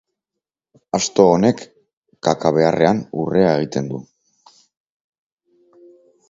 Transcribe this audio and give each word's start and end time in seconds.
Asto 0.99 1.25
honek 1.33 1.61
kaka 2.27 2.51
beharrean 2.55 3.03
urrea 3.25 3.53
egiten 3.59 3.93
du. 3.93 4.01